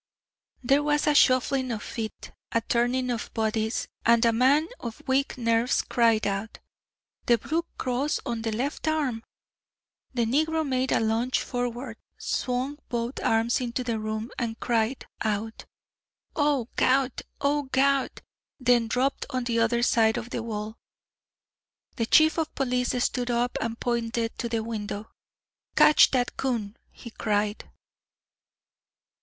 [0.63, 5.37] There was a shuffling of feet, a turning of bodies, and a man of weak
[5.37, 6.57] nerves cried out:
[7.27, 9.21] "The blue cross on the left arm!"
[10.15, 15.65] The negro made a lunge forward, swung both arms into the room, and cried out:
[16.35, 17.21] "Oh, Gawd!
[17.39, 18.23] Oh, Gawd!"
[18.59, 20.79] then dropped on the other side of the wall.
[21.97, 25.11] The Chief of Police stood up and pointed to the window.
[25.75, 27.69] "Catch that coon," he cried.